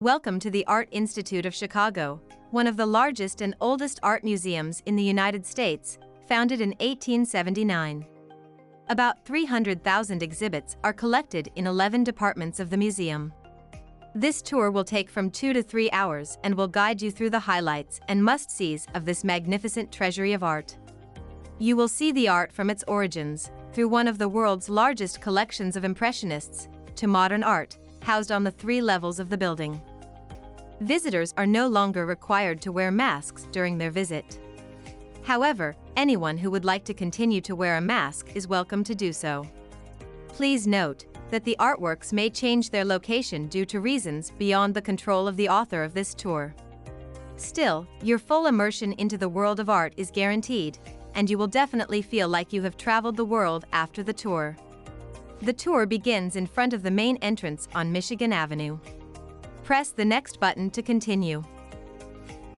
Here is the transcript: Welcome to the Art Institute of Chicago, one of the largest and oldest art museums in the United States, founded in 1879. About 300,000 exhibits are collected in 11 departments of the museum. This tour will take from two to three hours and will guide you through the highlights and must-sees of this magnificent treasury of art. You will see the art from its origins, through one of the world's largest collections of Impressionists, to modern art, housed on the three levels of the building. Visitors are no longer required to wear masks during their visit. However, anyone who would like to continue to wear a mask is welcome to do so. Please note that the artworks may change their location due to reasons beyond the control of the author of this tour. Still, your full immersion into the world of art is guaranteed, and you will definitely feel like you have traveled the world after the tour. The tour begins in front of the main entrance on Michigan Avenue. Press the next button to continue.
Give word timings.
Welcome 0.00 0.38
to 0.40 0.50
the 0.52 0.64
Art 0.66 0.88
Institute 0.92 1.44
of 1.44 1.52
Chicago, 1.52 2.20
one 2.52 2.68
of 2.68 2.76
the 2.76 2.86
largest 2.86 3.40
and 3.40 3.56
oldest 3.60 3.98
art 4.00 4.22
museums 4.22 4.80
in 4.86 4.94
the 4.94 5.02
United 5.02 5.44
States, 5.44 5.98
founded 6.28 6.60
in 6.60 6.68
1879. 6.78 8.06
About 8.90 9.24
300,000 9.24 10.22
exhibits 10.22 10.76
are 10.84 10.92
collected 10.92 11.50
in 11.56 11.66
11 11.66 12.04
departments 12.04 12.60
of 12.60 12.70
the 12.70 12.76
museum. 12.76 13.32
This 14.14 14.40
tour 14.40 14.70
will 14.70 14.84
take 14.84 15.10
from 15.10 15.32
two 15.32 15.52
to 15.52 15.64
three 15.64 15.90
hours 15.90 16.38
and 16.44 16.54
will 16.54 16.68
guide 16.68 17.02
you 17.02 17.10
through 17.10 17.30
the 17.30 17.40
highlights 17.40 17.98
and 18.06 18.22
must-sees 18.22 18.86
of 18.94 19.04
this 19.04 19.24
magnificent 19.24 19.90
treasury 19.90 20.32
of 20.32 20.44
art. 20.44 20.78
You 21.58 21.74
will 21.74 21.88
see 21.88 22.12
the 22.12 22.28
art 22.28 22.52
from 22.52 22.70
its 22.70 22.84
origins, 22.86 23.50
through 23.72 23.88
one 23.88 24.06
of 24.06 24.18
the 24.18 24.28
world's 24.28 24.68
largest 24.68 25.20
collections 25.20 25.74
of 25.74 25.84
Impressionists, 25.84 26.68
to 26.94 27.08
modern 27.08 27.42
art, 27.42 27.76
housed 28.02 28.30
on 28.30 28.44
the 28.44 28.50
three 28.52 28.80
levels 28.80 29.18
of 29.18 29.28
the 29.28 29.36
building. 29.36 29.80
Visitors 30.80 31.34
are 31.36 31.46
no 31.46 31.66
longer 31.66 32.06
required 32.06 32.60
to 32.60 32.70
wear 32.70 32.92
masks 32.92 33.48
during 33.50 33.78
their 33.78 33.90
visit. 33.90 34.38
However, 35.24 35.74
anyone 35.96 36.38
who 36.38 36.52
would 36.52 36.64
like 36.64 36.84
to 36.84 36.94
continue 36.94 37.40
to 37.40 37.56
wear 37.56 37.78
a 37.78 37.80
mask 37.80 38.28
is 38.36 38.46
welcome 38.46 38.84
to 38.84 38.94
do 38.94 39.12
so. 39.12 39.44
Please 40.28 40.68
note 40.68 41.04
that 41.30 41.44
the 41.44 41.56
artworks 41.58 42.12
may 42.12 42.30
change 42.30 42.70
their 42.70 42.84
location 42.84 43.48
due 43.48 43.66
to 43.66 43.80
reasons 43.80 44.30
beyond 44.38 44.72
the 44.72 44.80
control 44.80 45.26
of 45.26 45.36
the 45.36 45.48
author 45.48 45.82
of 45.82 45.94
this 45.94 46.14
tour. 46.14 46.54
Still, 47.36 47.86
your 48.02 48.18
full 48.18 48.46
immersion 48.46 48.92
into 48.94 49.18
the 49.18 49.28
world 49.28 49.58
of 49.58 49.68
art 49.68 49.94
is 49.96 50.12
guaranteed, 50.12 50.78
and 51.14 51.28
you 51.28 51.38
will 51.38 51.48
definitely 51.48 52.02
feel 52.02 52.28
like 52.28 52.52
you 52.52 52.62
have 52.62 52.76
traveled 52.76 53.16
the 53.16 53.24
world 53.24 53.66
after 53.72 54.04
the 54.04 54.12
tour. 54.12 54.56
The 55.42 55.52
tour 55.52 55.86
begins 55.86 56.36
in 56.36 56.46
front 56.46 56.72
of 56.72 56.84
the 56.84 56.90
main 56.90 57.16
entrance 57.16 57.66
on 57.74 57.90
Michigan 57.90 58.32
Avenue. 58.32 58.78
Press 59.68 59.90
the 59.90 60.02
next 60.02 60.40
button 60.40 60.70
to 60.70 60.80
continue. 60.80 61.44